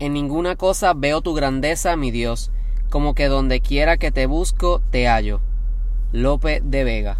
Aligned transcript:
En 0.00 0.12
ninguna 0.12 0.56
cosa 0.56 0.92
veo 0.92 1.20
tu 1.20 1.34
grandeza, 1.34 1.96
mi 1.96 2.10
Dios, 2.10 2.50
como 2.90 3.14
que 3.14 3.28
donde 3.28 3.60
quiera 3.60 3.96
que 3.96 4.10
te 4.10 4.26
busco, 4.26 4.82
te 4.90 5.06
hallo. 5.06 5.40
Lope 6.12 6.60
de 6.64 6.84
Vega. 6.84 7.18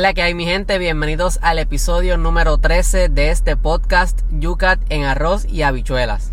Es 0.00 0.02
la 0.02 0.14
que 0.14 0.22
hay 0.22 0.32
mi 0.32 0.46
gente? 0.46 0.78
Bienvenidos 0.78 1.38
al 1.42 1.58
episodio 1.58 2.16
número 2.16 2.56
13 2.56 3.10
de 3.10 3.28
este 3.28 3.54
podcast 3.54 4.22
Yucat 4.30 4.80
en 4.88 5.04
arroz 5.04 5.44
y 5.44 5.60
habichuelas. 5.60 6.32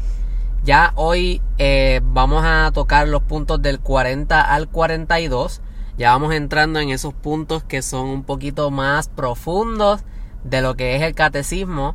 Ya 0.63 0.93
hoy 0.95 1.41
eh, 1.57 1.99
vamos 2.01 2.45
a 2.45 2.71
tocar 2.73 3.09
los 3.09 3.23
puntos 3.23 3.61
del 3.61 3.81
40 3.81 4.39
al 4.39 4.69
42. 4.69 5.59
Ya 5.97 6.11
vamos 6.11 6.33
entrando 6.33 6.79
en 6.79 6.91
esos 6.91 7.13
puntos 7.13 7.61
que 7.65 7.81
son 7.81 8.07
un 8.07 8.23
poquito 8.23 8.71
más 8.71 9.09
profundos 9.09 9.99
de 10.45 10.61
lo 10.61 10.77
que 10.77 10.95
es 10.95 11.01
el 11.01 11.13
catecismo. 11.13 11.93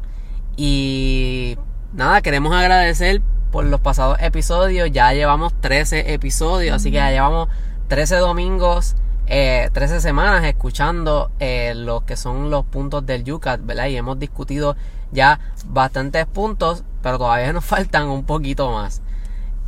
Y 0.59 1.57
nada, 1.95 2.21
queremos 2.21 2.55
agradecer 2.55 3.23
por 3.51 3.65
los 3.65 3.81
pasados 3.81 4.19
episodios. 4.21 4.91
Ya 4.93 5.15
llevamos 5.15 5.59
13 5.63 6.13
episodios, 6.13 6.77
así 6.77 6.91
que 6.91 6.97
ya 6.97 7.11
llevamos 7.11 7.49
13 7.89 8.17
domingos, 8.17 8.95
eh, 9.27 9.71
13 9.73 10.01
semanas 10.01 10.45
escuchando 10.45 11.31
eh, 11.39 11.75
lo 11.75 12.05
que 12.05 12.17
son 12.17 12.51
los 12.51 12.65
puntos 12.65 13.07
del 13.07 13.25
Yucat, 13.25 13.61
¿verdad? 13.65 13.87
Y 13.87 13.97
hemos 13.97 14.19
discutido 14.19 14.77
ya 15.13 15.41
bastantes 15.67 16.27
puntos, 16.27 16.85
pero 17.03 17.19
todavía 17.19 17.53
nos 17.53 17.65
faltan 17.65 18.09
un 18.09 18.25
poquito 18.25 18.71
más. 18.71 19.03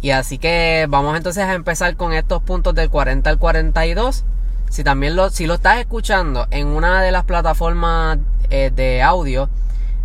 Y 0.00 0.10
así 0.10 0.38
que 0.38 0.86
vamos 0.88 1.16
entonces 1.16 1.44
a 1.44 1.54
empezar 1.54 1.96
con 1.96 2.12
estos 2.12 2.42
puntos 2.42 2.74
del 2.74 2.90
40 2.90 3.30
al 3.30 3.38
42. 3.38 4.24
Si 4.68 4.84
también 4.84 5.16
lo, 5.16 5.30
si 5.30 5.46
lo 5.46 5.54
estás 5.54 5.78
escuchando 5.78 6.46
en 6.50 6.66
una 6.66 7.00
de 7.00 7.12
las 7.12 7.24
plataformas 7.24 8.18
eh, 8.50 8.70
de 8.74 9.02
audio, 9.02 9.48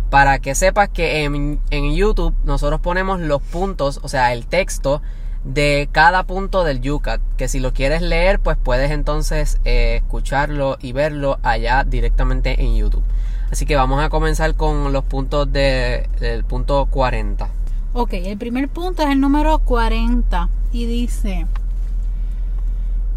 para 0.08 0.38
que 0.38 0.54
sepas 0.54 0.88
que 0.88 1.24
en, 1.24 1.60
en 1.70 1.94
YouTube 1.94 2.34
nosotros 2.44 2.80
ponemos 2.80 3.20
los 3.20 3.42
puntos, 3.42 4.00
o 4.02 4.08
sea, 4.08 4.32
el 4.32 4.46
texto 4.46 5.02
de 5.44 5.88
cada 5.92 6.24
punto 6.24 6.64
del 6.64 6.80
Yucat. 6.80 7.20
Que 7.36 7.48
si 7.48 7.60
lo 7.60 7.72
quieres 7.72 8.02
leer, 8.02 8.40
pues 8.40 8.56
puedes 8.56 8.90
entonces 8.90 9.60
eh, 9.64 9.96
escucharlo 9.96 10.76
y 10.80 10.92
verlo 10.92 11.38
allá 11.42 11.84
directamente 11.84 12.62
en 12.62 12.76
YouTube. 12.76 13.02
Así 13.50 13.66
que 13.66 13.76
vamos 13.76 14.02
a 14.02 14.10
comenzar 14.10 14.54
con 14.54 14.92
los 14.92 15.04
puntos 15.04 15.52
de, 15.52 16.08
del 16.20 16.44
punto 16.44 16.86
40. 16.86 17.48
Ok, 17.92 18.12
el 18.12 18.38
primer 18.38 18.68
punto 18.68 19.02
es 19.02 19.10
el 19.10 19.20
número 19.20 19.58
40 19.58 20.48
y 20.70 20.86
dice, 20.86 21.46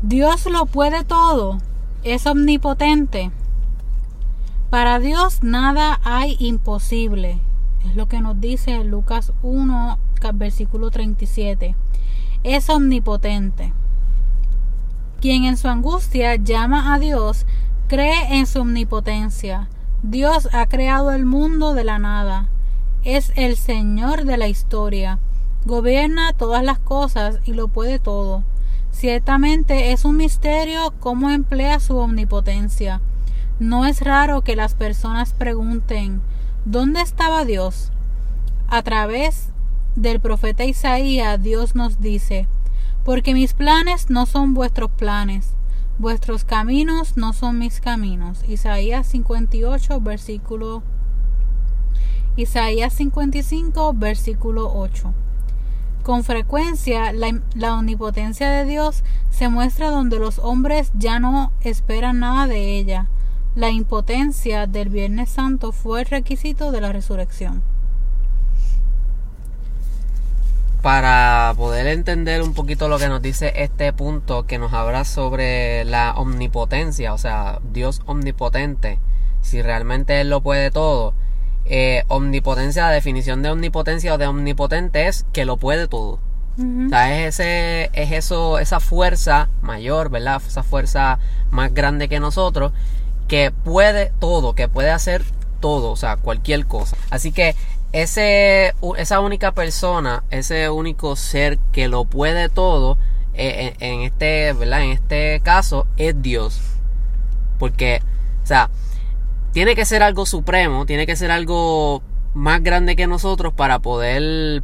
Dios 0.01 0.47
lo 0.47 0.65
puede 0.65 1.03
todo, 1.03 1.59
es 2.03 2.25
omnipotente. 2.25 3.29
Para 4.71 4.97
Dios 4.97 5.43
nada 5.43 5.99
hay 6.03 6.35
imposible. 6.39 7.39
Es 7.87 7.95
lo 7.95 8.07
que 8.07 8.19
nos 8.19 8.41
dice 8.41 8.83
Lucas 8.83 9.31
1, 9.43 9.99
versículo 10.33 10.89
37. 10.89 11.75
Es 12.43 12.69
omnipotente. 12.69 13.71
Quien 15.21 15.45
en 15.45 15.55
su 15.55 15.69
angustia 15.69 16.35
llama 16.35 16.93
a 16.93 16.99
Dios, 16.99 17.45
cree 17.87 18.37
en 18.37 18.45
su 18.45 18.59
omnipotencia. 18.59 19.69
Dios 20.01 20.49
ha 20.51 20.65
creado 20.65 21.11
el 21.11 21.25
mundo 21.25 21.73
de 21.73 21.85
la 21.85 21.99
nada. 21.99 22.49
Es 23.05 23.31
el 23.37 23.55
Señor 23.55 24.25
de 24.25 24.35
la 24.35 24.49
historia. 24.49 25.19
Gobierna 25.65 26.33
todas 26.33 26.65
las 26.65 26.79
cosas 26.79 27.39
y 27.45 27.53
lo 27.53 27.69
puede 27.69 27.99
todo. 27.99 28.43
Ciertamente 28.91 29.93
es 29.93 30.03
un 30.03 30.17
misterio 30.17 30.93
cómo 30.99 31.29
emplea 31.29 31.79
su 31.79 31.95
omnipotencia. 31.95 32.99
No 33.59 33.85
es 33.85 34.01
raro 34.01 34.41
que 34.41 34.57
las 34.57 34.73
personas 34.73 35.31
pregunten 35.31 36.21
¿Dónde 36.65 36.99
estaba 36.99 37.45
Dios? 37.45 37.93
A 38.67 38.81
través 38.83 39.52
del 39.95 40.19
profeta 40.19 40.65
Isaías 40.65 41.41
Dios 41.41 41.75
nos 41.75 41.99
dice 41.99 42.47
Porque 43.03 43.33
mis 43.33 43.53
planes 43.53 44.09
no 44.09 44.25
son 44.25 44.53
vuestros 44.53 44.91
planes, 44.91 45.53
vuestros 45.99 46.43
caminos 46.43 47.17
no 47.17 47.33
son 47.33 47.59
mis 47.59 47.79
caminos. 47.79 48.43
Isaías 48.47 49.07
58 49.07 50.01
versículo 50.01 50.83
Isaías 52.35 52.93
55 52.93 53.93
versículo 53.93 54.71
8. 54.73 55.13
Con 56.03 56.23
frecuencia 56.23 57.13
la, 57.13 57.39
la, 57.53 57.75
omnipotencia 57.75 58.49
de 58.49 58.65
Dios 58.65 59.03
se 59.29 59.47
muestra 59.47 59.89
donde 59.89 60.19
los 60.19 60.39
hombres 60.39 60.91
ya 60.97 61.19
no 61.19 61.51
esperan 61.61 62.19
nada 62.19 62.47
de 62.47 62.77
ella. 62.77 63.07
La 63.55 63.69
impotencia 63.69 64.65
del 64.65 64.89
Viernes 64.89 65.29
Santo 65.29 65.71
fue 65.71 66.01
el 66.01 66.07
requisito 66.07 66.71
de 66.71 66.81
la 66.81 66.91
resurrección. 66.91 67.61
Para 70.83 71.53
poder 71.55 71.87
entender 71.87 72.41
un 72.41 72.53
poquito 72.53 72.89
lo 72.89 72.99
que 72.99 73.07
nos 73.07 73.21
dice 73.21 73.53
este 73.55 73.93
punto 73.93 74.45
que 74.45 74.59
nos 74.59 74.73
habla 74.73 75.05
sobre 75.05 75.85
la 75.85 76.11
omnipotencia, 76.11 77.13
o 77.13 77.17
sea, 77.17 77.59
Dios 77.71 78.01
omnipotente, 78.05 78.99
si 79.41 79.61
realmente 79.61 80.19
Él 80.19 80.29
lo 80.29 80.41
puede 80.41 80.71
todo, 80.71 81.13
eh, 81.63 82.03
omnipotencia, 82.09 82.83
la 82.87 82.91
definición 82.91 83.41
de 83.43 83.49
omnipotencia 83.51 84.13
o 84.13 84.17
de 84.17 84.27
omnipotente 84.27 85.07
es 85.07 85.25
que 85.31 85.45
lo 85.45 85.55
puede 85.55 85.87
todo. 85.87 86.19
Uh 86.57 86.61
-huh. 86.61 86.85
O 86.87 86.89
sea, 86.89 87.17
es, 87.17 87.39
ese, 87.39 87.89
es 87.93 88.11
eso, 88.11 88.59
esa 88.59 88.81
fuerza 88.81 89.47
mayor, 89.61 90.09
¿verdad? 90.09 90.41
Esa 90.45 90.63
fuerza 90.63 91.17
más 91.49 91.73
grande 91.73 92.09
que 92.09 92.19
nosotros, 92.19 92.73
que 93.29 93.51
puede 93.51 94.11
todo, 94.19 94.53
que 94.53 94.67
puede 94.67 94.91
hacer 94.91 95.23
todo, 95.61 95.91
o 95.91 95.95
sea, 95.95 96.17
cualquier 96.17 96.65
cosa. 96.65 96.97
Así 97.09 97.31
que 97.31 97.55
ese, 97.93 98.73
esa 98.97 99.19
única 99.19 99.53
persona, 99.53 100.23
ese 100.31 100.69
único 100.69 101.15
ser 101.15 101.59
que 101.71 101.87
lo 101.87 102.05
puede 102.05 102.49
todo, 102.49 102.97
eh, 103.35 103.75
en, 103.79 103.93
en, 103.93 104.01
este, 104.01 104.53
¿verdad? 104.53 104.83
En 104.83 104.91
este 104.91 105.39
caso, 105.41 105.87
es 105.97 106.21
Dios. 106.21 106.59
Porque, 107.59 108.01
o 108.43 108.45
sea, 108.45 108.69
tiene 109.53 109.75
que 109.75 109.85
ser 109.85 110.01
algo 110.03 110.25
supremo, 110.25 110.85
tiene 110.85 111.05
que 111.05 111.15
ser 111.15 111.31
algo 111.31 112.01
más 112.33 112.63
grande 112.63 112.95
que 112.95 113.05
nosotros 113.05 113.53
para 113.53 113.79
poder, 113.79 114.63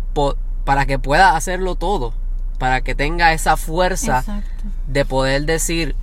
para 0.65 0.87
que 0.87 0.97
pueda 0.97 1.35
hacerlo 1.35 1.75
todo, 1.75 2.13
para 2.57 2.81
que 2.81 2.95
tenga 2.95 3.31
esa 3.33 3.57
fuerza 3.57 4.19
Exacto. 4.19 4.63
de 4.87 5.05
poder 5.05 5.45
decir, 5.45 5.95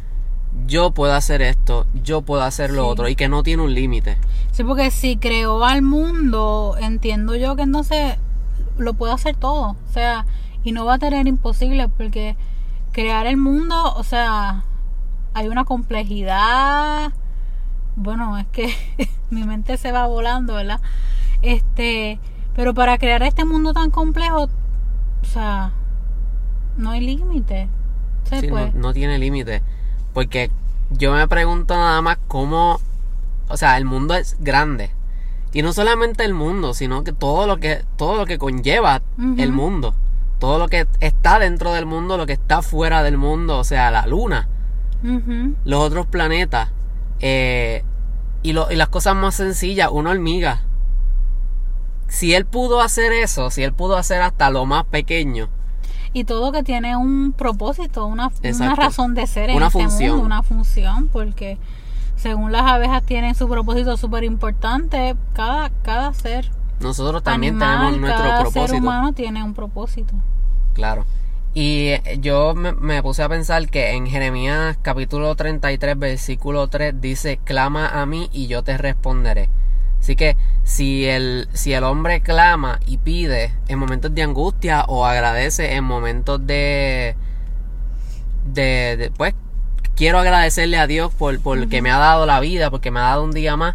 yo 0.67 0.91
puedo 0.93 1.13
hacer 1.15 1.43
esto, 1.43 1.87
yo 2.03 2.23
puedo 2.23 2.43
hacer 2.43 2.71
lo 2.71 2.85
Sí. 2.85 2.89
otro, 2.89 3.09
y 3.09 3.17
que 3.17 3.29
no 3.29 3.43
tiene 3.43 3.63
un 3.63 3.75
límite. 3.75 4.17
Sí, 4.53 4.65
porque 4.65 4.91
si 4.91 5.17
creó 5.17 5.65
al 5.65 5.83
mundo, 5.83 6.77
entiendo 6.81 7.35
yo 7.37 7.57
que 7.57 7.63
entonces 7.63 8.17
lo 8.79 8.95
puede 8.95 9.13
hacer 9.13 9.37
todo. 9.37 9.77
O 9.89 9.93
sea, 9.93 10.25
y 10.65 10.73
no 10.73 10.85
va 10.87 10.95
a 10.95 10.99
tener 10.99 11.27
imposible 11.29 11.89
porque 11.89 12.37
crear 12.93 13.27
el 13.27 13.37
mundo, 13.37 13.95
o 13.95 14.03
sea, 14.03 14.65
hay 15.35 15.49
una 15.49 15.65
complejidad. 15.65 17.13
Bueno, 17.97 18.39
es 18.39 18.47
que 18.47 18.75
mi 19.31 19.45
mente 19.45 19.77
se 19.77 19.93
va 19.93 20.07
volando, 20.07 20.55
¿verdad? 20.55 20.81
Este, 21.43 22.19
pero 22.55 22.73
para 22.75 22.99
crear 22.99 23.23
este 23.23 23.45
mundo 23.45 23.73
tan 23.75 23.91
complejo, 23.91 24.45
o 24.45 25.25
sea, 25.25 25.73
no 26.77 26.91
hay 26.91 27.01
límite. 27.01 27.69
Sí, 28.29 28.49
no, 28.49 28.73
no 28.73 28.93
tiene 28.93 29.19
límite. 29.19 29.63
Porque 30.17 30.51
yo 30.91 31.13
me 31.13 31.29
pregunto 31.29 31.75
nada 31.77 32.01
más 32.01 32.17
cómo, 32.27 32.81
o 33.51 33.57
sea, 33.59 33.77
el 33.77 33.85
mundo 33.85 34.15
es 34.15 34.39
grande. 34.41 34.91
Y 35.53 35.61
no 35.61 35.75
solamente 35.75 36.25
el 36.25 36.33
mundo, 36.33 36.73
sino 36.73 37.05
que 37.05 37.13
todo 37.13 37.47
lo 37.47 37.59
que, 37.59 37.85
todo 37.99 38.17
lo 38.17 38.25
que 38.25 38.39
conlleva 38.39 39.03
el 39.39 39.53
mundo. 39.53 39.95
Todo 40.39 40.59
lo 40.59 40.69
que 40.69 40.87
está 41.01 41.39
dentro 41.39 41.73
del 41.75 41.85
mundo, 41.85 42.17
lo 42.17 42.25
que 42.25 42.33
está 42.33 42.63
fuera 42.63 43.03
del 43.03 43.19
mundo, 43.19 43.59
o 43.59 43.65
sea, 43.65 43.91
la 43.91 44.07
luna, 44.07 44.49
los 45.67 45.81
otros 45.81 46.07
planetas. 46.07 46.71
eh, 47.21 47.85
y, 48.43 48.55
lo- 48.55 48.71
y 48.73 48.77
las 48.77 48.89
cosas 48.89 49.17
más 49.17 49.35
sencillas, 49.35 49.91
una 49.93 50.11
hormiga. 50.13 50.63
Si 52.09 52.35
él 52.35 52.47
pudo 52.47 52.81
hacer 52.81 53.13
eso, 53.13 53.51
si 53.51 53.63
él 53.65 53.73
pudo 53.75 53.97
hacer 53.99 54.23
hasta 54.23 54.49
lo 54.51 54.65
más 54.65 54.85
pequeño, 54.87 55.49
Y 56.17 56.25
todo 56.25 56.51
que 56.51 56.63
tiene 56.63 56.97
un 56.97 57.35
propósito, 57.37 58.07
una, 58.07 58.31
una 58.43 58.75
razón 58.75 59.15
de 59.15 59.27
ser 59.27 59.51
en 59.51 59.57
Una 59.57 59.67
este 59.67 59.83
función. 59.83 60.11
mundo, 60.13 60.25
una 60.25 60.43
función, 60.43 61.09
porque 61.13 61.59
según 62.17 62.53
las 62.53 62.63
abejas 62.63 63.03
tienen 63.03 63.35
su 63.35 63.47
propósito 63.47 63.99
súper 63.99 64.25
importante, 64.25 65.15
cada, 65.35 65.69
cada 65.83 66.15
ser 66.15 66.51
nosotros 66.81 67.23
también 67.23 67.63
animal, 67.63 67.77
tenemos 67.81 68.01
nuestro 68.01 68.25
cada 68.25 68.41
propósito. 68.41 68.67
ser 68.67 68.81
humano 68.81 69.13
tiene 69.13 69.45
un 69.45 69.53
propósito. 69.53 70.15
Claro. 70.73 71.05
Y 71.53 71.89
eh, 71.89 72.19
yo 72.19 72.55
me, 72.55 72.73
me 72.73 73.03
puse 73.03 73.23
a 73.23 73.29
pensar 73.29 73.69
que 73.69 73.91
en 73.91 74.07
Jeremías 74.07 74.79
capítulo 74.81 75.35
33 75.35 75.99
versículo 75.99 76.69
3 76.69 76.99
dice, 76.99 77.41
clama 77.45 77.89
a 77.89 78.07
mí 78.07 78.31
y 78.33 78.47
yo 78.47 78.63
te 78.63 78.79
responderé. 78.79 79.51
Así 80.07 80.15
que 80.15 80.37
si 80.63 81.05
el, 81.05 81.49
si 81.53 81.73
el 81.73 81.83
hombre 81.83 82.21
clama 82.21 82.79
y 82.87 82.99
pide 82.99 83.53
en 83.67 83.81
momentos 83.81 84.15
de 84.15 84.23
angustia 84.23 84.85
o 84.87 85.05
agradece 85.05 85.75
en 85.75 85.83
momentos 85.83 86.47
de, 86.47 87.17
de, 88.45 88.97
de, 88.97 89.11
pues 89.17 89.35
quiero 89.97 90.21
agradecerle 90.21 90.79
a 90.79 90.87
Dios 90.87 91.13
por, 91.13 91.41
por 91.41 91.69
que 91.69 91.83
me 91.83 91.91
ha 91.91 91.99
dado 91.99 92.25
la 92.25 92.39
vida, 92.39 92.71
porque 92.71 92.93
me 92.93 93.01
ha 93.01 93.03
dado 93.03 93.25
un 93.25 93.33
día 93.33 93.57
más, 93.57 93.75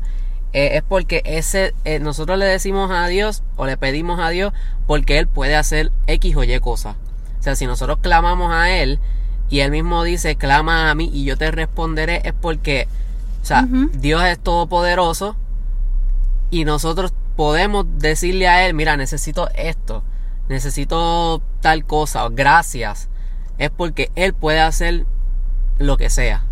eh, 0.53 0.77
es 0.77 0.83
porque 0.83 1.21
ese 1.25 1.73
eh, 1.83 1.99
nosotros 1.99 2.39
le 2.39 2.45
decimos 2.45 2.91
a 2.91 3.07
Dios 3.07 3.43
o 3.57 3.65
le 3.65 3.75
pedimos 3.75 4.21
a 4.21 4.29
Dios 4.29 4.53
porque 4.87 5.17
Él 5.17 5.27
puede 5.27 5.57
hacer 5.57 5.91
X 6.07 6.33
o 6.37 6.45
Y 6.45 6.57
cosas. 6.61 6.95
O 7.41 7.43
sea, 7.43 7.57
si 7.57 7.67
nosotros 7.67 7.97
clamamos 8.01 8.53
a 8.53 8.71
Él 8.71 8.99
y 9.49 9.59
Él 9.59 9.71
mismo 9.71 10.05
dice, 10.05 10.37
clama 10.37 10.91
a 10.91 10.95
mí 10.95 11.11
y 11.13 11.25
yo 11.25 11.35
te 11.35 11.51
responderé, 11.51 12.21
es 12.23 12.31
porque, 12.31 12.87
o 13.41 13.45
sea. 13.45 13.67
Dios 13.91 14.23
es 14.23 14.39
todopoderoso 14.39 15.35
y 16.51 16.65
nosotros 16.65 17.13
podemos 17.35 17.85
decirle 17.97 18.47
a 18.47 18.67
Él, 18.67 18.75
mira, 18.75 18.97
necesito 18.97 19.49
esto, 19.55 20.03
necesito 20.49 21.41
tal 21.61 21.85
cosa, 21.85 22.27
gracias. 22.29 23.09
Es 23.57 23.71
porque 23.71 24.11
Él 24.15 24.33
puede 24.33 24.59
hacer 24.59 25.05
lo 25.79 25.97
que 25.97 26.09
sea 26.09 26.45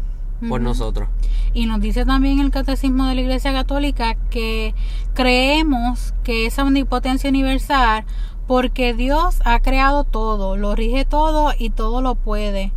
por 0.48 0.62
nosotros. 0.62 1.10
Y 1.54 1.66
nos 1.66 1.82
dice 1.82 2.06
también 2.06 2.40
el 2.40 2.52
Catecismo 2.52 3.06
de 3.08 3.16
la 3.16 3.22
Iglesia 3.22 3.52
Católica 3.52 4.16
que 4.30 4.74
creemos 5.14 6.14
que 6.24 6.46
esa 6.46 6.64
omnipotencia 6.64 7.30
universal 7.30 8.06
porque 8.48 8.94
Dios 8.94 9.42
ha 9.46 9.60
creado 9.60 10.06
todo, 10.06 10.58
lo 10.58 10.76
rige 10.76 11.06
todo 11.06 11.54
y 11.58 11.70
todo 11.72 12.02
lo 12.02 12.16
puede. 12.16 12.72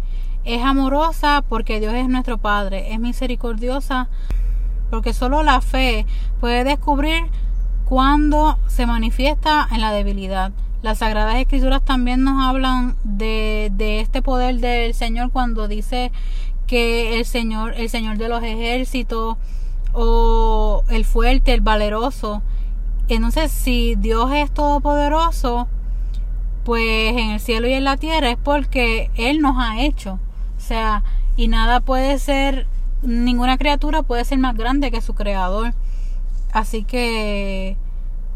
Es 0.45 0.63
amorosa 0.65 1.45
porque 1.49 1.81
Dios 1.81 1.95
es 1.95 2.09
nuestro 2.09 2.39
Padre, 2.39 2.93
es 2.93 2.99
misericordiosa 2.99 4.09
porque 4.93 5.15
solo 5.15 5.43
la 5.43 5.63
fe 5.63 6.05
puede 6.39 6.65
descubrir 6.65 7.23
cuando 7.87 8.59
se 8.67 8.85
manifiesta 8.85 9.67
en 9.73 9.81
la 9.81 9.91
debilidad. 9.91 10.53
Las 10.83 10.99
Sagradas 10.99 11.37
Escrituras 11.37 11.83
también 11.83 12.25
nos 12.25 12.45
hablan 12.45 12.95
de, 13.03 13.73
de 13.73 14.01
este 14.01 14.21
poder 14.21 14.57
del 14.57 14.93
Señor 14.93 15.31
cuando 15.31 15.67
dice 15.67 16.13
que 16.67 17.19
el 17.19 17.25
Señor, 17.25 17.73
el 17.79 17.89
Señor 17.89 18.19
de 18.19 18.29
los 18.29 18.43
ejércitos 18.43 19.39
o 19.95 20.85
el 20.91 21.07
fuerte, 21.07 21.55
el 21.55 21.63
valeroso. 21.63 22.43
Entonces, 23.09 23.51
si 23.51 23.95
Dios 23.95 24.31
es 24.35 24.51
todopoderoso, 24.51 25.69
pues 26.65 27.13
en 27.13 27.31
el 27.31 27.41
cielo 27.41 27.67
y 27.67 27.73
en 27.73 27.85
la 27.85 27.97
tierra 27.97 28.29
es 28.29 28.37
porque 28.37 29.11
Él 29.15 29.41
nos 29.41 29.57
ha 29.59 29.81
hecho. 29.81 30.19
O 30.59 30.61
sea, 30.61 31.03
y 31.35 31.49
nada 31.49 31.81
puede 31.81 32.19
ser, 32.19 32.67
ninguna 33.03 33.59
criatura 33.59 34.03
puede 34.03 34.25
ser 34.25 34.39
más 34.39 34.57
grande 34.57 34.91
que 34.91 35.01
su 35.01 35.15
creador. 35.15 35.75
Así 36.53 36.85
que 36.85 37.77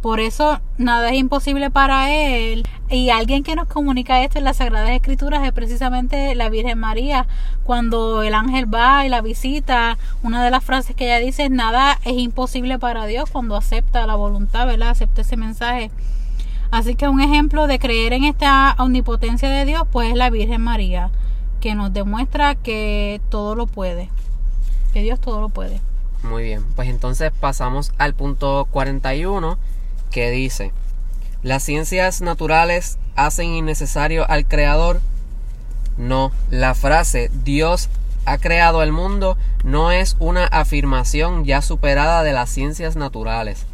por 0.03 0.21
eso 0.21 0.61
nada 0.79 1.11
es 1.11 1.17
imposible 1.17 1.71
para 1.71 2.13
Él. 2.13 2.67
Y 2.89 3.11
alguien 3.11 3.43
que 3.43 3.57
nos 3.57 3.67
comunica 3.67 4.23
esto 4.23 4.39
en 4.39 4.45
las 4.45 4.59
Sagradas 4.59 4.91
Escrituras 4.91 5.45
es 5.45 5.53
precisamente 5.53 6.35
la 6.35 6.49
Virgen 6.49 6.79
María. 6.79 7.27
Cuando 7.65 8.23
el 8.23 8.35
ángel 8.35 8.73
va 8.73 9.05
y 9.05 9.09
la 9.09 9.21
visita, 9.21 9.99
una 10.23 10.45
de 10.45 10.51
las 10.51 10.63
frases 10.63 10.95
que 10.95 11.07
ella 11.07 11.19
dice 11.19 11.45
es 11.47 11.51
nada 11.51 11.99
es 12.05 12.17
imposible 12.17 12.79
para 12.79 13.07
Dios 13.07 13.29
cuando 13.31 13.57
acepta 13.57 14.07
la 14.07 14.15
voluntad, 14.15 14.67
¿verdad? 14.67 14.91
Acepta 14.91 15.23
ese 15.23 15.37
mensaje. 15.37 15.91
Así 16.71 16.95
que 16.95 17.09
un 17.09 17.21
ejemplo 17.21 17.67
de 17.67 17.79
creer 17.79 18.13
en 18.13 18.25
esta 18.25 18.77
omnipotencia 18.79 19.49
de 19.49 19.65
Dios, 19.65 19.83
pues 19.91 20.11
es 20.11 20.17
la 20.17 20.31
Virgen 20.31 20.61
María, 20.61 21.11
que 21.61 21.75
nos 21.75 21.93
demuestra 21.93 22.55
que 22.55 23.21
todo 23.29 23.55
lo 23.55 23.67
puede, 23.67 24.11
que 24.93 25.03
Dios 25.03 25.21
todo 25.21 25.41
lo 25.41 25.49
puede. 25.49 25.81
Muy 26.23 26.43
bien, 26.43 26.65
pues 26.75 26.89
entonces 26.89 27.31
pasamos 27.39 27.93
al 27.99 28.15
punto 28.15 28.67
41 28.71 29.59
que 30.11 30.31
dice, 30.31 30.73
¿las 31.43 31.63
ciencias 31.63 32.21
naturales 32.21 32.99
hacen 33.15 33.51
innecesario 33.51 34.29
al 34.29 34.47
creador? 34.47 35.01
No, 35.97 36.33
la 36.51 36.75
frase 36.75 37.31
Dios 37.45 37.89
ha 38.27 38.39
creado 38.39 38.83
el 38.83 38.93
mundo 38.93 39.39
no 39.65 39.93
es 39.93 40.17
una 40.19 40.45
afirmación 40.47 41.45
ya 41.45 41.63
superada 41.63 42.23
de 42.23 42.33
las 42.33 42.51
ciencias 42.51 42.97
naturales. 42.97 43.67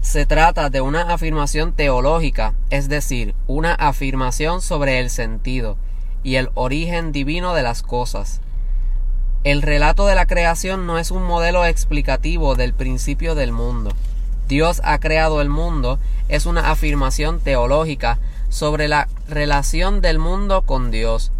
Se 0.00 0.24
trata 0.24 0.70
de 0.70 0.80
una 0.80 1.12
afirmación 1.12 1.72
teológica, 1.72 2.54
es 2.70 2.88
decir, 2.88 3.34
una 3.46 3.74
afirmación 3.74 4.62
sobre 4.62 5.00
el 5.00 5.10
sentido 5.10 5.76
y 6.22 6.36
el 6.36 6.50
origen 6.54 7.12
divino 7.12 7.54
de 7.54 7.62
las 7.62 7.82
cosas. 7.82 8.40
El 9.48 9.62
relato 9.62 10.04
de 10.04 10.14
la 10.14 10.26
creación 10.26 10.86
no 10.86 10.98
es 10.98 11.10
un 11.10 11.22
modelo 11.22 11.64
explicativo 11.64 12.54
del 12.54 12.74
principio 12.74 13.34
del 13.34 13.50
mundo. 13.50 13.92
Dios 14.46 14.82
ha 14.84 14.98
creado 14.98 15.40
el 15.40 15.48
mundo 15.48 15.98
es 16.28 16.44
una 16.44 16.70
afirmación 16.70 17.40
teológica 17.40 18.18
sobre 18.50 18.88
la 18.88 19.08
relación 19.26 20.02
del 20.02 20.18
mundo 20.18 20.60
con 20.66 20.90
Dios. 20.90 21.32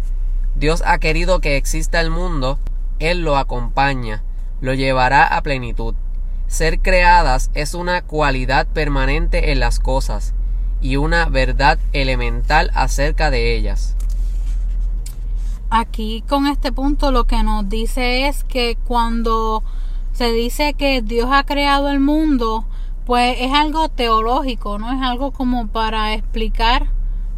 Dios 0.55 0.81
ha 0.87 0.97
querido 0.97 1.39
que 1.39 1.55
exista 1.55 2.01
el 2.01 2.09
mundo, 2.09 2.57
Él 2.97 3.21
lo 3.21 3.37
acompaña, 3.37 4.23
lo 4.59 4.73
llevará 4.73 5.27
a 5.27 5.43
plenitud. 5.43 5.93
Ser 6.47 6.79
creadas 6.79 7.51
es 7.53 7.75
una 7.75 8.01
cualidad 8.01 8.65
permanente 8.65 9.51
en 9.51 9.59
las 9.59 9.79
cosas 9.79 10.33
y 10.81 10.95
una 10.95 11.25
verdad 11.25 11.77
elemental 11.93 12.71
acerca 12.73 13.29
de 13.29 13.55
ellas. 13.55 13.95
Aquí 15.71 16.23
con 16.27 16.47
este 16.47 16.71
punto 16.71 17.11
lo 17.11 17.25
que 17.25 17.43
nos 17.43 17.69
dice 17.69 18.27
es 18.27 18.43
que 18.43 18.75
cuando 18.87 19.63
se 20.13 20.31
dice 20.31 20.73
que 20.73 21.03
Dios 21.03 21.29
ha 21.31 21.43
creado 21.43 21.89
el 21.89 21.99
mundo, 21.99 22.65
pues 23.05 23.37
es 23.39 23.53
algo 23.53 23.87
teológico, 23.87 24.79
no 24.79 24.91
es 24.91 24.99
algo 25.01 25.31
como 25.31 25.67
para 25.67 26.15
explicar 26.15 26.87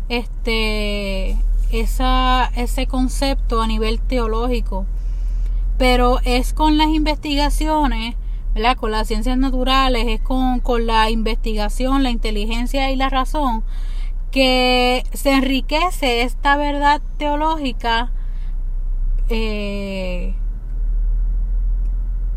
este 0.08 1.38
esa, 1.72 2.52
ese 2.56 2.88
concepto 2.88 3.62
a 3.62 3.68
nivel 3.68 4.00
teológico. 4.00 4.86
Pero 5.78 6.20
es 6.24 6.54
con 6.54 6.78
las 6.78 6.88
investigaciones, 6.88 8.16
¿verdad? 8.54 8.78
Con 8.78 8.92
las 8.92 9.08
ciencias 9.08 9.38
naturales, 9.38 10.08
es 10.08 10.22
con, 10.22 10.62
con 10.62 10.86
la 10.86 11.10
investigación, 11.10 12.04
la 12.04 12.12
inteligencia 12.12 12.92
y 12.92 12.96
la 12.96 13.10
razón 13.10 13.64
que 14.32 15.04
se 15.14 15.34
enriquece 15.34 16.22
esta 16.22 16.56
verdad 16.56 17.02
teológica 17.18 18.10
eh, 19.32 20.34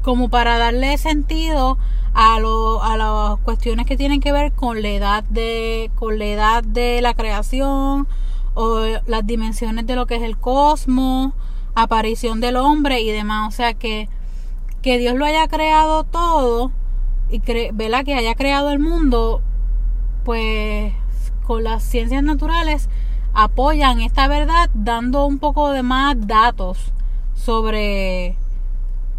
como 0.02 0.28
para 0.28 0.58
darle 0.58 0.96
sentido 0.98 1.76
a, 2.14 2.36
a 2.36 2.96
las 2.96 3.38
cuestiones 3.40 3.86
que 3.86 3.96
tienen 3.96 4.20
que 4.20 4.32
ver 4.32 4.52
con 4.52 4.80
la 4.80 4.88
edad 4.90 5.24
de 5.24 5.90
con 5.96 6.18
la 6.18 6.26
edad 6.26 6.62
de 6.62 7.00
la 7.02 7.14
creación 7.14 8.06
o 8.54 8.80
las 9.06 9.26
dimensiones 9.26 9.86
de 9.86 9.96
lo 9.96 10.06
que 10.06 10.16
es 10.16 10.22
el 10.22 10.38
cosmos 10.38 11.32
aparición 11.74 12.40
del 12.40 12.56
hombre 12.56 13.00
y 13.00 13.10
demás. 13.10 13.48
O 13.48 13.56
sea 13.56 13.74
que 13.74 14.08
que 14.82 14.98
Dios 14.98 15.16
lo 15.16 15.24
haya 15.24 15.48
creado 15.48 16.04
todo 16.04 16.70
y 17.30 17.40
cre 17.40 17.72
que 18.04 18.14
haya 18.14 18.34
creado 18.34 18.70
el 18.70 18.78
mundo 18.78 19.40
pues 20.24 20.92
con 21.46 21.64
las 21.64 21.82
ciencias 21.82 22.22
naturales 22.22 22.88
apoyan 23.34 24.00
esta 24.00 24.28
verdad 24.28 24.70
dando 24.74 25.26
un 25.26 25.38
poco 25.38 25.70
de 25.70 25.82
más 25.82 26.14
datos 26.26 26.92
sobre 27.34 28.36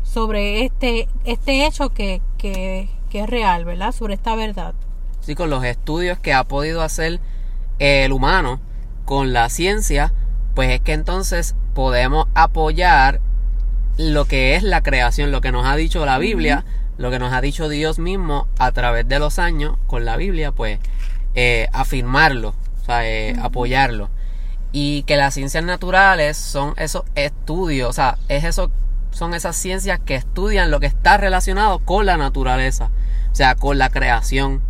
sobre 0.03 0.65
este 0.65 1.07
este 1.25 1.65
hecho 1.65 1.89
que, 1.89 2.21
que, 2.37 2.89
que 3.09 3.21
es 3.21 3.29
real, 3.29 3.65
¿verdad? 3.65 3.91
Sobre 3.91 4.13
esta 4.13 4.35
verdad. 4.35 4.73
Sí, 5.21 5.35
con 5.35 5.49
los 5.49 5.63
estudios 5.63 6.19
que 6.19 6.33
ha 6.33 6.43
podido 6.43 6.81
hacer 6.81 7.19
el 7.79 8.11
humano 8.13 8.59
con 9.05 9.33
la 9.33 9.49
ciencia, 9.49 10.13
pues 10.53 10.71
es 10.71 10.81
que 10.81 10.93
entonces 10.93 11.55
podemos 11.73 12.27
apoyar 12.33 13.19
lo 13.97 14.25
que 14.25 14.55
es 14.55 14.63
la 14.63 14.81
creación, 14.81 15.31
lo 15.31 15.41
que 15.41 15.51
nos 15.51 15.65
ha 15.65 15.75
dicho 15.75 16.05
la 16.05 16.17
Biblia, 16.17 16.65
lo 16.97 17.11
que 17.11 17.19
nos 17.19 17.33
ha 17.33 17.41
dicho 17.41 17.69
Dios 17.69 17.99
mismo 17.99 18.47
a 18.57 18.71
través 18.71 19.07
de 19.07 19.19
los 19.19 19.39
años 19.39 19.77
con 19.87 20.05
la 20.05 20.17
Biblia, 20.17 20.51
pues 20.51 20.79
eh, 21.33 21.67
afirmarlo, 21.73 22.55
o 22.85 22.87
sea, 22.87 23.07
eh, 23.07 23.35
apoyarlo. 23.41 24.09
Y 24.71 25.03
que 25.03 25.17
las 25.17 25.33
ciencias 25.33 25.63
naturales 25.63 26.37
son 26.37 26.73
esos 26.77 27.03
estudios, 27.15 27.89
o 27.89 27.93
sea, 27.93 28.17
es 28.27 28.43
eso, 28.43 28.69
son 29.11 29.33
esas 29.33 29.55
ciencias 29.55 29.99
que 29.99 30.15
estudian 30.15 30.69
lo 30.69 30.79
que 30.79 30.85
está 30.87 31.17
relacionado 31.17 31.79
con 31.79 32.05
la 32.05 32.17
naturaleza, 32.17 32.89
o 33.31 33.35
sea, 33.35 33.55
con 33.55 33.77
la 33.77 33.89
creación. 33.89 34.61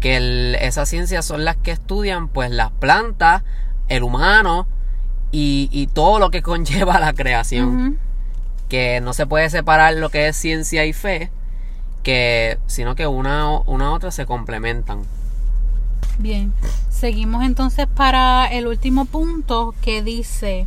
Que 0.00 0.16
el- 0.16 0.56
esas 0.60 0.88
ciencias 0.88 1.24
son 1.24 1.44
las 1.44 1.56
que 1.56 1.70
estudian, 1.72 2.28
pues, 2.28 2.50
las 2.50 2.70
plantas, 2.72 3.42
el 3.88 4.02
humano 4.02 4.66
y, 5.32 5.68
y 5.72 5.86
todo 5.88 6.18
lo 6.18 6.30
que 6.30 6.42
conlleva 6.42 6.98
la 7.00 7.12
creación 7.12 7.98
que 8.68 9.00
no 9.02 9.12
se 9.12 9.26
puede 9.26 9.50
separar 9.50 9.94
lo 9.94 10.08
que 10.10 10.28
es 10.28 10.36
ciencia 10.36 10.84
y 10.86 10.92
fe, 10.92 11.30
que, 12.02 12.58
sino 12.66 12.94
que 12.94 13.06
una, 13.06 13.58
una 13.66 13.86
a 13.88 13.90
otra 13.92 14.10
se 14.10 14.26
complementan. 14.26 15.02
Bien, 16.18 16.52
seguimos 16.90 17.44
entonces 17.44 17.86
para 17.86 18.46
el 18.46 18.66
último 18.66 19.04
punto 19.04 19.74
que 19.82 20.02
dice, 20.02 20.66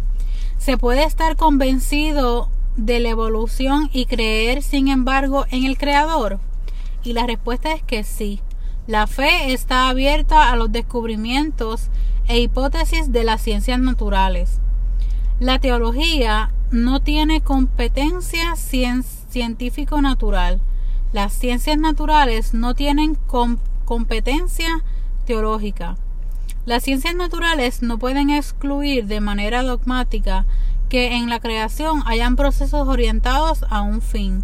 se 0.58 0.78
puede 0.78 1.04
estar 1.04 1.36
convencido 1.36 2.50
de 2.76 3.00
la 3.00 3.10
evolución 3.10 3.90
y 3.94 4.06
creer 4.06 4.62
sin 4.62 4.88
embargo 4.88 5.46
en 5.50 5.64
el 5.64 5.78
creador. 5.78 6.40
Y 7.04 7.14
la 7.14 7.26
respuesta 7.26 7.72
es 7.74 7.82
que 7.82 8.04
sí. 8.04 8.42
La 8.88 9.08
fe 9.08 9.54
está 9.54 9.90
abierta 9.90 10.52
a 10.52 10.56
los 10.56 10.72
descubrimientos 10.72 11.88
e 12.28 12.40
hipótesis 12.40 13.12
de 13.12 13.24
las 13.24 13.42
ciencias 13.42 13.80
naturales. 13.80 14.60
La 15.40 15.60
teología 15.60 16.52
no 16.72 17.00
tiene 17.00 17.42
competencia 17.42 18.54
cien- 18.56 19.04
científico-natural. 19.30 20.60
Las 21.14 21.34
ciencias 21.34 21.78
naturales 21.78 22.54
no 22.54 22.76
tienen 22.76 23.16
com- 23.16 23.58
competencia 23.86 24.84
teológica. 25.28 25.98
Las 26.66 26.84
ciencias 26.84 27.16
naturales 27.16 27.84
no 27.84 28.00
pueden 28.00 28.32
excluir 28.32 29.06
de 29.06 29.22
manera 29.22 29.62
dogmática 29.62 30.46
que 30.90 31.16
en 31.16 31.30
la 31.30 31.40
creación 31.40 32.02
hayan 32.06 32.36
procesos 32.36 32.88
orientados 32.88 33.64
a 33.70 33.82
un 33.82 34.02
fin. 34.02 34.44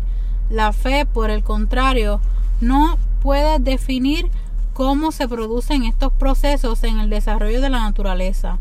La 0.50 0.74
fe, 0.74 1.06
por 1.06 1.32
el 1.32 1.44
contrario, 1.44 2.22
no 2.62 2.98
puede 3.22 3.60
definir 3.60 4.28
cómo 4.74 5.12
se 5.12 5.28
producen 5.28 5.84
estos 5.84 6.12
procesos 6.14 6.84
en 6.84 7.00
el 7.00 7.10
desarrollo 7.10 7.62
de 7.62 7.70
la 7.70 7.80
naturaleza. 7.80 8.58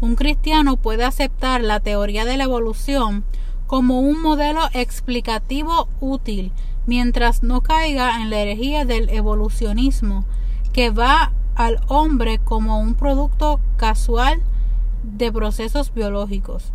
Un 0.00 0.16
cristiano 0.16 0.76
puede 0.76 1.04
aceptar 1.04 1.62
la 1.62 1.80
teoría 1.80 2.24
de 2.24 2.36
la 2.36 2.44
evolución 2.44 3.24
como 3.66 4.00
un 4.00 4.20
modelo 4.20 4.60
explicativo 4.74 5.88
útil 6.00 6.52
mientras 6.86 7.42
no 7.42 7.60
caiga 7.60 8.20
en 8.20 8.30
la 8.30 8.40
herejía 8.40 8.84
del 8.84 9.08
evolucionismo 9.10 10.24
que 10.72 10.90
va 10.90 11.32
al 11.54 11.80
hombre 11.88 12.38
como 12.38 12.80
un 12.80 12.94
producto 12.94 13.60
casual 13.76 14.40
de 15.02 15.32
procesos 15.32 15.92
biológicos. 15.92 16.72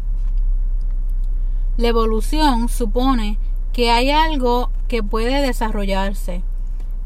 La 1.78 1.90
evolución 1.90 2.70
supone 2.70 3.38
que 3.74 3.92
hay 3.92 4.10
algo 4.10 4.72
que 4.88 5.04
puede 5.04 5.42
desarrollarse, 5.42 6.42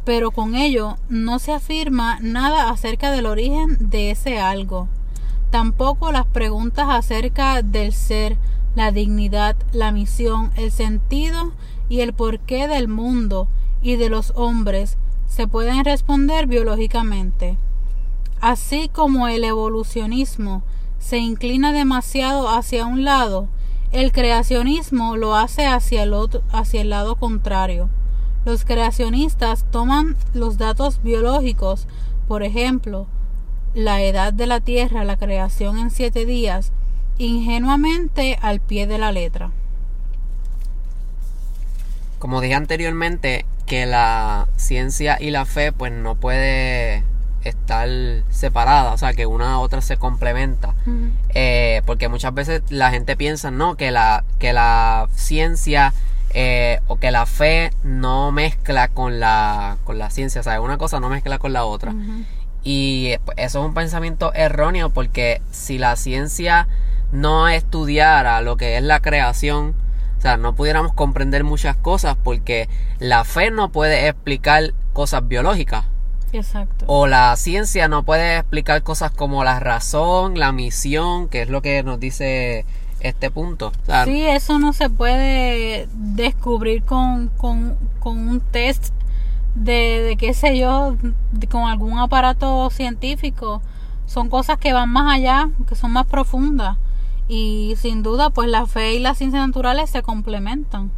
pero 0.05 0.31
con 0.31 0.55
ello 0.55 0.97
no 1.09 1.39
se 1.39 1.51
afirma 1.51 2.19
nada 2.21 2.69
acerca 2.69 3.11
del 3.11 3.25
origen 3.25 3.77
de 3.79 4.11
ese 4.11 4.39
algo. 4.39 4.87
Tampoco 5.49 6.11
las 6.11 6.25
preguntas 6.25 6.87
acerca 6.89 7.61
del 7.61 7.91
ser, 7.91 8.37
la 8.75 8.91
dignidad, 8.91 9.57
la 9.73 9.91
misión, 9.91 10.51
el 10.55 10.71
sentido 10.71 11.51
y 11.89 11.99
el 11.99 12.13
porqué 12.13 12.69
del 12.69 12.87
mundo 12.87 13.49
y 13.81 13.97
de 13.97 14.09
los 14.09 14.31
hombres 14.35 14.97
se 15.31 15.47
pueden 15.47 15.85
responder 15.85 16.45
biológicamente. 16.45 17.57
Así 18.41 18.89
como 18.89 19.29
el 19.29 19.45
evolucionismo 19.45 20.61
se 20.99 21.19
inclina 21.19 21.71
demasiado 21.71 22.49
hacia 22.49 22.85
un 22.85 23.05
lado, 23.05 23.47
el 23.93 24.11
creacionismo 24.11 25.15
lo 25.15 25.35
hace 25.35 25.67
hacia 25.67 26.03
el, 26.03 26.13
otro, 26.13 26.41
hacia 26.51 26.81
el 26.81 26.89
lado 26.89 27.15
contrario. 27.15 27.89
Los 28.43 28.65
creacionistas 28.65 29.65
toman 29.71 30.17
los 30.33 30.57
datos 30.57 31.01
biológicos, 31.01 31.87
por 32.27 32.43
ejemplo, 32.43 33.07
la 33.73 34.01
edad 34.01 34.33
de 34.33 34.47
la 34.47 34.59
Tierra, 34.59 35.05
la 35.05 35.15
creación 35.15 35.77
en 35.77 35.91
siete 35.91 36.25
días, 36.25 36.73
ingenuamente 37.17 38.37
al 38.41 38.59
pie 38.59 38.85
de 38.85 38.97
la 38.97 39.13
letra. 39.13 39.51
Como 42.21 42.39
dije 42.39 42.53
anteriormente, 42.53 43.47
que 43.65 43.87
la 43.87 44.47
ciencia 44.55 45.17
y 45.19 45.31
la 45.31 45.45
fe 45.45 45.71
pues 45.71 45.91
no 45.91 46.13
puede 46.13 47.03
estar 47.43 47.89
separada, 48.29 48.93
o 48.93 48.97
sea, 48.99 49.13
que 49.13 49.25
una 49.25 49.53
a 49.53 49.57
otra 49.57 49.81
se 49.81 49.97
complementa. 49.97 50.75
Eh, 51.29 51.81
porque 51.87 52.09
muchas 52.09 52.31
veces 52.35 52.61
la 52.69 52.91
gente 52.91 53.17
piensa, 53.17 53.49
¿no? 53.49 53.75
Que 53.75 53.89
la, 53.89 54.23
que 54.37 54.53
la 54.53 55.09
ciencia 55.15 55.95
eh, 56.35 56.79
o 56.85 56.97
que 56.97 57.09
la 57.09 57.25
fe 57.25 57.71
no 57.81 58.31
mezcla 58.31 58.87
con 58.87 59.19
la, 59.19 59.77
con 59.83 59.97
la 59.97 60.11
ciencia, 60.11 60.41
o 60.41 60.43
sea, 60.43 60.61
una 60.61 60.77
cosa 60.77 60.99
no 60.99 61.09
mezcla 61.09 61.39
con 61.39 61.53
la 61.53 61.65
otra. 61.65 61.95
Y 62.63 63.07
eh, 63.07 63.19
pues, 63.25 63.35
eso 63.39 63.61
es 63.61 63.65
un 63.65 63.73
pensamiento 63.73 64.31
erróneo 64.35 64.91
porque 64.91 65.41
si 65.49 65.79
la 65.79 65.95
ciencia 65.95 66.67
no 67.11 67.47
estudiara 67.47 68.41
lo 68.41 68.57
que 68.57 68.77
es 68.77 68.83
la 68.83 68.99
creación, 68.99 69.73
o 70.21 70.23
sea, 70.23 70.37
no 70.37 70.53
pudiéramos 70.53 70.93
comprender 70.93 71.43
muchas 71.43 71.75
cosas 71.75 72.15
porque 72.23 72.69
la 72.99 73.23
fe 73.23 73.49
no 73.49 73.69
puede 73.71 74.07
explicar 74.07 74.75
cosas 74.93 75.27
biológicas. 75.27 75.85
Exacto. 76.31 76.85
O 76.87 77.07
la 77.07 77.35
ciencia 77.37 77.87
no 77.87 78.03
puede 78.03 78.37
explicar 78.37 78.83
cosas 78.83 79.09
como 79.09 79.43
la 79.43 79.59
razón, 79.59 80.37
la 80.37 80.51
misión, 80.51 81.27
que 81.27 81.41
es 81.41 81.49
lo 81.49 81.63
que 81.63 81.81
nos 81.81 81.99
dice 81.99 82.65
este 82.99 83.31
punto. 83.31 83.71
O 83.81 83.85
sea, 83.87 84.05
Sí, 84.05 84.23
eso 84.27 84.59
no 84.59 84.73
se 84.73 84.91
puede 84.91 85.87
descubrir 85.95 86.83
con, 86.83 87.29
con, 87.29 87.75
con 87.99 88.19
un 88.19 88.41
test 88.41 88.93
de, 89.55 90.03
de 90.03 90.17
qué 90.17 90.35
sé 90.35 90.55
yo, 90.55 90.97
de- 91.31 91.47
con 91.47 91.63
algún 91.63 91.97
aparato 91.97 92.69
científico. 92.69 93.63
Son 94.05 94.29
cosas 94.29 94.59
que 94.59 94.71
van 94.71 94.89
más 94.89 95.15
allá, 95.15 95.49
que 95.67 95.73
son 95.73 95.91
más 95.93 96.05
profundas. 96.05 96.77
Y 97.33 97.77
sin 97.77 98.03
duda, 98.03 98.29
pues 98.29 98.49
la 98.49 98.65
fe 98.65 98.95
y 98.95 98.99
las 98.99 99.17
ciencias 99.17 99.47
naturales 99.47 99.89
se 99.89 100.01
complementan. 100.01 100.91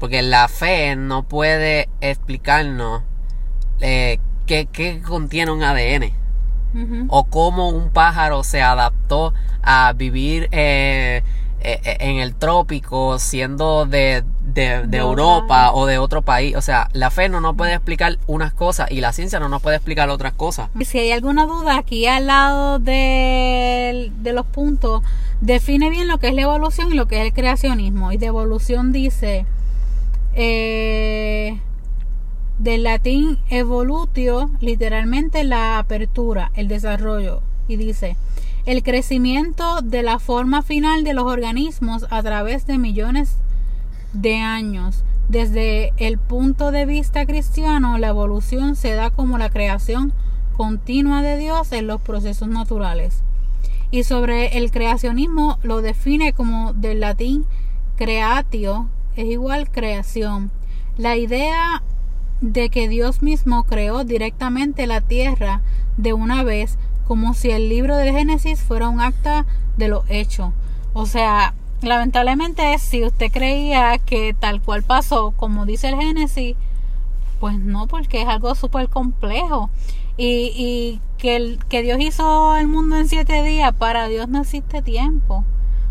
Porque 0.00 0.22
la 0.22 0.48
fe 0.48 0.96
no 0.96 1.24
puede 1.24 1.90
explicarnos 2.00 3.02
eh, 3.80 4.18
qué, 4.46 4.64
qué 4.64 5.02
contiene 5.02 5.52
un 5.52 5.62
ADN. 5.62 6.10
O 7.08 7.24
cómo 7.24 7.68
un 7.68 7.90
pájaro 7.90 8.44
se 8.44 8.62
adaptó 8.62 9.34
a 9.62 9.92
vivir 9.92 10.48
eh, 10.52 11.22
eh, 11.64 11.80
eh, 11.84 11.96
en 12.00 12.18
el 12.18 12.34
trópico 12.34 13.18
siendo 13.18 13.86
de, 13.86 14.24
de- 14.42 14.84
Europa 14.98 15.72
o 15.72 15.86
de 15.86 15.98
otro 15.98 16.22
país. 16.22 16.56
O 16.56 16.60
sea, 16.60 16.88
la 16.92 17.10
fe 17.10 17.28
no 17.28 17.40
nos 17.40 17.56
puede 17.56 17.74
explicar 17.74 18.18
unas 18.26 18.52
cosas 18.52 18.90
y 18.90 19.00
la 19.00 19.12
ciencia 19.12 19.40
no 19.40 19.48
nos 19.48 19.62
puede 19.62 19.76
explicar 19.76 20.08
otras 20.10 20.32
cosas. 20.32 20.68
Si 20.84 20.98
hay 20.98 21.12
alguna 21.12 21.46
duda, 21.46 21.78
aquí 21.78 22.06
al 22.06 22.26
lado 22.26 22.78
de, 22.78 24.10
de 24.20 24.32
los 24.32 24.46
puntos, 24.46 25.02
define 25.40 25.90
bien 25.90 26.08
lo 26.08 26.18
que 26.18 26.28
es 26.28 26.34
la 26.34 26.42
evolución 26.42 26.92
y 26.92 26.94
lo 26.94 27.06
que 27.06 27.20
es 27.20 27.26
el 27.26 27.32
creacionismo. 27.32 28.12
Y 28.12 28.16
de 28.18 28.26
evolución 28.26 28.92
dice, 28.92 29.46
eh, 30.34 31.58
del 32.58 32.82
latín 32.84 33.38
evolutio, 33.48 34.50
literalmente 34.60 35.44
la 35.44 35.78
apertura, 35.78 36.52
el 36.54 36.68
desarrollo. 36.68 37.42
Y 37.68 37.76
dice, 37.76 38.16
el 38.66 38.82
crecimiento 38.82 39.80
de 39.82 40.02
la 40.02 40.18
forma 40.18 40.62
final 40.62 41.04
de 41.04 41.14
los 41.14 41.24
organismos 41.24 42.06
a 42.10 42.22
través 42.22 42.66
de 42.66 42.78
millones 42.78 43.36
de 44.12 44.36
años. 44.36 45.04
Desde 45.28 45.92
el 45.96 46.18
punto 46.18 46.70
de 46.72 46.84
vista 46.84 47.24
cristiano, 47.26 47.98
la 47.98 48.08
evolución 48.08 48.76
se 48.76 48.92
da 48.92 49.10
como 49.10 49.38
la 49.38 49.50
creación 49.50 50.12
continua 50.56 51.22
de 51.22 51.38
Dios 51.38 51.72
en 51.72 51.86
los 51.86 52.00
procesos 52.00 52.48
naturales. 52.48 53.22
Y 53.90 54.04
sobre 54.04 54.58
el 54.58 54.70
creacionismo 54.70 55.58
lo 55.62 55.82
define 55.82 56.32
como 56.32 56.72
del 56.72 57.00
latín 57.00 57.44
creatio, 57.96 58.88
es 59.16 59.26
igual 59.26 59.70
creación. 59.70 60.50
La 60.96 61.16
idea 61.16 61.82
de 62.40 62.68
que 62.70 62.88
Dios 62.88 63.22
mismo 63.22 63.64
creó 63.64 64.04
directamente 64.04 64.86
la 64.86 65.00
tierra 65.00 65.60
de 65.96 66.12
una 66.12 66.42
vez, 66.42 66.78
como 67.06 67.34
si 67.34 67.50
el 67.50 67.68
libro 67.68 67.96
del 67.96 68.12
Génesis 68.12 68.60
fuera 68.60 68.88
un 68.88 69.00
acta 69.00 69.46
de 69.76 69.88
lo 69.88 70.04
hecho. 70.08 70.52
O 70.92 71.06
sea, 71.06 71.54
lamentablemente 71.82 72.78
si 72.78 73.04
usted 73.04 73.30
creía 73.30 73.98
que 73.98 74.34
tal 74.38 74.60
cual 74.60 74.82
pasó, 74.82 75.32
como 75.32 75.66
dice 75.66 75.88
el 75.88 75.96
Génesis, 75.96 76.56
pues 77.40 77.58
no, 77.58 77.86
porque 77.88 78.22
es 78.22 78.28
algo 78.28 78.54
súper 78.54 78.88
complejo. 78.88 79.70
Y, 80.16 80.52
y 80.54 81.00
que, 81.22 81.82
Dios 81.82 82.00
hizo 82.00 82.56
el 82.56 82.66
mundo 82.66 82.96
en 82.96 83.08
siete 83.08 83.42
días, 83.42 83.72
para 83.72 84.08
Dios 84.08 84.28
no 84.28 84.40
existe 84.40 84.82
tiempo. 84.82 85.44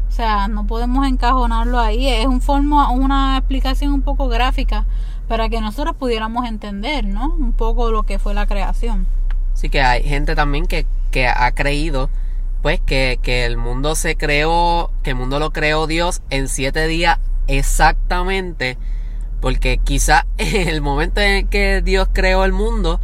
O 0.10 0.12
sea, 0.12 0.50
no 0.50 0.68
podemos 0.68 1.08
encajonarlo 1.08 1.80
ahí. 1.80 2.08
Es 2.08 2.26
un 2.26 2.42
forma, 2.42 2.92
una 2.92 3.38
explicación 3.38 3.94
un 3.94 4.02
poco 4.02 4.28
gráfica 4.28 4.86
para 5.30 5.48
que 5.48 5.62
nosotros 5.62 5.96
pudiéramos 5.96 6.46
entender, 6.46 7.06
¿no? 7.06 7.34
Un 7.34 7.54
poco 7.54 7.92
lo 7.92 8.04
que 8.04 8.20
fue 8.20 8.34
la 8.34 8.46
creación. 8.46 9.08
Así 9.54 9.70
que 9.70 9.82
hay 9.82 10.04
gente 10.04 10.36
también 10.36 10.66
que, 10.66 10.86
que 11.12 11.28
ha 11.28 11.52
creído 11.52 12.10
pues 12.62 12.80
que, 12.80 13.20
que 13.22 13.46
el 13.46 13.58
mundo 13.58 13.96
se 13.96 14.16
creó, 14.16 14.92
que 15.04 15.12
el 15.12 15.16
mundo 15.16 15.40
lo 15.40 15.52
creó 15.52 15.88
Dios 15.88 16.22
en 16.30 16.48
siete 16.48 16.86
días 16.88 17.18
exactamente, 17.48 18.78
porque 19.42 19.78
quizá 19.80 20.26
en 20.38 20.68
el 20.70 20.82
momento 20.82 21.22
en 21.22 21.48
que 21.48 21.82
Dios 21.82 22.08
creó 22.14 22.46
el 22.46 22.54
mundo 22.54 23.00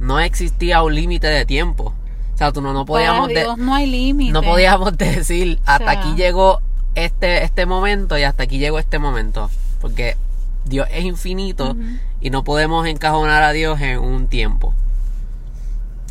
no 0.00 0.20
existía 0.20 0.82
un 0.82 0.94
límite 0.94 1.26
de 1.28 1.44
tiempo. 1.44 1.94
O 2.34 2.36
sea, 2.38 2.50
tú 2.50 2.60
no, 2.60 2.72
no 2.72 2.84
podíamos 2.84 3.28
Para 3.28 3.34
de- 3.40 3.44
Dios 3.44 3.58
no 3.58 3.74
hay 3.74 3.86
límite. 3.86 4.32
no 4.32 4.42
podíamos 4.42 4.96
decir 4.98 5.60
hasta 5.66 5.92
sea. 5.92 6.00
aquí 6.00 6.14
llegó 6.16 6.60
este, 6.94 7.44
este 7.44 7.66
momento 7.66 8.18
y 8.18 8.22
hasta 8.24 8.42
aquí 8.44 8.58
llegó 8.58 8.78
este 8.78 8.98
momento. 8.98 9.50
Porque 9.80 10.16
Dios 10.64 10.88
es 10.90 11.04
infinito 11.04 11.76
y 12.20 12.30
no 12.30 12.42
podemos 12.42 12.86
encajonar 12.86 13.42
a 13.42 13.52
Dios 13.52 13.80
en 13.80 13.98
un 13.98 14.26
tiempo. 14.28 14.74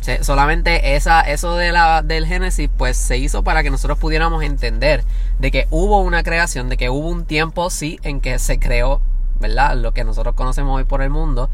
Se- 0.04 0.22
solamente 0.22 0.96
esa, 0.96 1.22
eso 1.22 1.56
de 1.56 1.72
la, 1.72 2.02
del 2.02 2.26
Génesis 2.26 2.68
pues 2.76 2.98
se 2.98 3.16
hizo 3.16 3.42
para 3.42 3.62
que 3.62 3.70
nosotros 3.70 3.98
pudiéramos 3.98 4.42
entender 4.42 5.02
de 5.38 5.50
que 5.50 5.66
hubo 5.70 6.00
una 6.02 6.22
creación, 6.22 6.68
de 6.68 6.76
que 6.76 6.90
hubo 6.90 7.08
un 7.08 7.24
tiempo 7.24 7.70
sí 7.70 7.98
en 8.02 8.20
que 8.20 8.38
se 8.38 8.58
creó, 8.58 9.00
¿verdad? 9.40 9.76
Lo 9.78 9.92
que 9.92 10.04
nosotros 10.04 10.34
conocemos 10.34 10.76
hoy 10.76 10.84
por 10.84 11.00
el 11.00 11.08
mundo. 11.08 11.48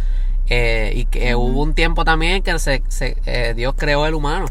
Eh, 0.48 0.90
y 0.96 1.04
que 1.04 1.36
hubo 1.36 1.62
un 1.62 1.74
tiempo 1.74 2.04
también 2.04 2.42
que 2.42 2.58
se, 2.58 2.82
se- 2.88 3.16
eh, 3.24 3.54
Dios 3.54 3.74
creó 3.76 4.04
el 4.06 4.14
humano. 4.14 4.46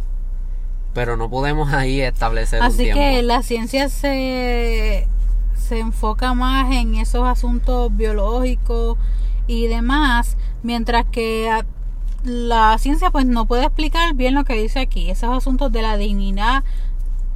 Pero 0.94 1.18
no 1.18 1.30
podemos 1.30 1.74
ahí 1.74 2.00
establecer 2.00 2.62
un 2.62 2.68
Así 2.68 2.78
tiempo. 2.78 3.02
que 3.02 3.22
la 3.22 3.44
ciencia 3.44 3.90
se, 3.90 5.08
se 5.58 5.80
enfoca 5.80 6.34
más 6.34 6.72
en 6.74 6.96
esos 6.96 7.28
asuntos 7.28 7.94
biológicos 7.98 8.98
y 9.46 9.68
demás, 9.68 10.38
mientras 10.64 11.04
que 11.12 11.50
a- 11.50 11.66
la 12.24 12.78
ciencia 12.78 13.12
pues 13.12 13.26
no 13.26 13.46
puede 13.46 13.64
explicar 13.66 14.14
bien 14.14 14.36
lo 14.36 14.44
que 14.44 14.54
dice 14.54 14.80
aquí, 14.80 15.10
esos 15.10 15.36
asuntos 15.36 15.72
de 15.72 15.82
la 15.82 15.98
dignidad, 15.98 16.64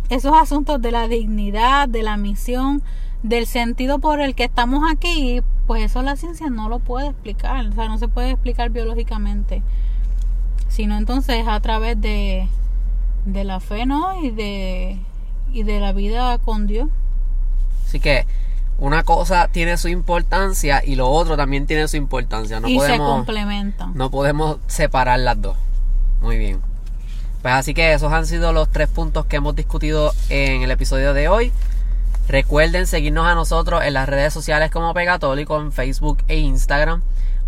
esos 0.09 0.33
asuntos 0.33 0.81
de 0.81 0.91
la 0.91 1.07
dignidad, 1.07 1.87
de 1.87 2.03
la 2.03 2.17
misión, 2.17 2.81
del 3.23 3.47
sentido 3.47 3.99
por 3.99 4.19
el 4.19 4.35
que 4.35 4.43
estamos 4.43 4.83
aquí, 4.91 5.41
pues 5.65 5.83
eso 5.83 6.01
la 6.01 6.15
ciencia 6.15 6.49
no 6.49 6.67
lo 6.69 6.79
puede 6.79 7.07
explicar, 7.07 7.65
o 7.65 7.71
sea, 7.71 7.87
no 7.87 7.97
se 7.97 8.07
puede 8.07 8.31
explicar 8.31 8.69
biológicamente, 8.69 9.63
sino 10.67 10.97
entonces 10.97 11.47
a 11.47 11.59
través 11.59 11.99
de 11.99 12.47
de 13.25 13.43
la 13.43 13.59
fe, 13.59 13.85
¿no? 13.85 14.21
Y 14.21 14.31
de 14.31 14.99
y 15.53 15.63
de 15.63 15.79
la 15.79 15.93
vida 15.93 16.37
con 16.39 16.67
Dios. 16.67 16.89
Así 17.85 17.99
que 17.99 18.25
una 18.77 19.03
cosa 19.03 19.47
tiene 19.47 19.77
su 19.77 19.87
importancia 19.87 20.83
y 20.83 20.95
lo 20.95 21.09
otro 21.09 21.37
también 21.37 21.65
tiene 21.67 21.87
su 21.87 21.97
importancia. 21.97 22.59
No 22.59 22.67
y 22.67 22.73
se 22.73 22.77
podemos, 22.79 23.11
complementan. 23.11 23.91
no 23.95 24.09
podemos 24.09 24.57
separar 24.67 25.19
las 25.19 25.41
dos. 25.41 25.57
Muy 26.21 26.37
bien. 26.37 26.61
Pues 27.41 27.53
así 27.53 27.73
que 27.73 27.93
esos 27.93 28.11
han 28.13 28.25
sido 28.25 28.53
los 28.53 28.69
tres 28.69 28.87
puntos 28.87 29.25
que 29.25 29.35
hemos 29.35 29.55
discutido 29.55 30.13
en 30.29 30.61
el 30.61 30.71
episodio 30.71 31.13
de 31.13 31.27
hoy. 31.27 31.51
Recuerden 32.27 32.87
seguirnos 32.87 33.27
a 33.27 33.35
nosotros 33.35 33.83
en 33.83 33.93
las 33.93 34.07
redes 34.07 34.33
sociales 34.33 34.71
como 34.71 34.93
Pegatólico, 34.93 35.59
en 35.59 35.73
Facebook 35.73 36.19
e 36.29 36.37
Instagram. 36.37 37.01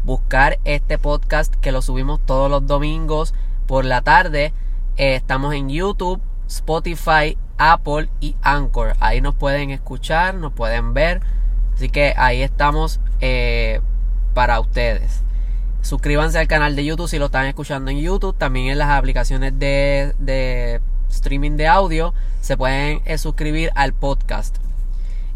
Buscar 0.04 0.60
este 0.66 0.98
podcast 0.98 1.56
que 1.56 1.72
lo 1.72 1.82
subimos 1.82 2.20
todos 2.26 2.52
los 2.52 2.68
domingos 2.68 3.34
por 3.68 3.86
la 3.86 4.02
tarde. 4.02 4.54
Eh, 4.98 5.16
estamos 5.16 5.54
en 5.54 5.70
YouTube, 5.70 6.22
Spotify, 6.48 7.38
Apple 7.58 8.10
y 8.20 8.36
Anchor. 8.42 8.96
Ahí 9.00 9.22
nos 9.22 9.36
pueden 9.36 9.72
escuchar, 9.72 10.36
nos 10.36 10.54
pueden 10.54 10.94
ver. 10.94 11.22
Así 11.76 11.90
que 11.90 12.14
ahí 12.18 12.42
estamos 12.42 13.00
eh, 13.22 13.82
para 14.34 14.60
ustedes. 14.60 15.22
Suscríbanse 15.82 16.40
al 16.40 16.48
canal 16.48 16.76
de 16.76 16.86
YouTube 16.86 17.08
si 17.08 17.20
lo 17.20 17.26
están 17.26 17.46
escuchando 17.46 17.92
en 17.92 18.00
YouTube. 18.00 18.36
También 18.36 18.68
en 18.70 18.78
las 18.78 18.90
aplicaciones 18.90 19.58
de, 19.60 20.14
de 20.20 20.82
streaming 21.10 21.58
de 21.58 21.68
audio 21.68 22.14
se 22.42 22.58
pueden 22.58 23.02
eh, 23.06 23.18
suscribir 23.18 23.72
al 23.76 23.94
podcast. 23.94 24.58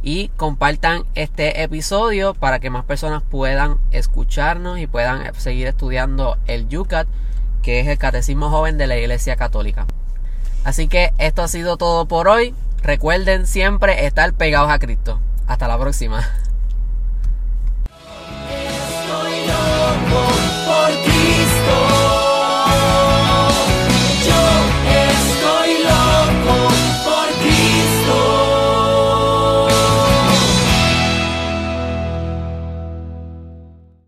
Y 0.01 0.29
compartan 0.29 1.03
este 1.13 1.61
episodio 1.61 2.33
para 2.33 2.59
que 2.59 2.69
más 2.69 2.85
personas 2.85 3.21
puedan 3.21 3.77
escucharnos 3.91 4.79
y 4.79 4.87
puedan 4.87 5.25
eh, 5.25 5.31
seguir 5.37 5.67
estudiando 5.67 6.37
el 6.47 6.69
YUCAT, 6.69 7.07
que 7.61 7.81
es 7.81 7.87
el 7.87 7.97
Catecismo 7.97 8.49
Joven 8.49 8.77
de 8.77 8.87
la 8.87 8.97
Iglesia 8.97 9.35
Católica. 9.35 9.85
Así 10.69 10.87
que 10.87 11.13
esto 11.17 11.41
ha 11.41 11.47
sido 11.47 11.77
todo 11.77 12.05
por 12.05 12.27
hoy. 12.27 12.53
Recuerden 12.83 13.47
siempre 13.47 14.05
estar 14.05 14.33
pegados 14.33 14.69
a 14.69 14.77
Cristo. 14.77 15.19
Hasta 15.47 15.67
la 15.67 15.79
próxima. 15.79 16.29